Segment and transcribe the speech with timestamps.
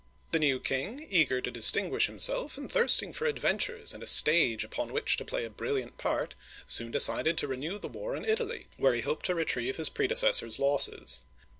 [0.31, 4.91] The new king, eager to distinguish himself and thirsting for adventures and a stage upon
[4.91, 6.33] which to play a brilliant part,
[6.65, 10.57] soon decided to renew the war in Italy, where he hoped to retrieve his predecessor's
[10.57, 11.23] losses.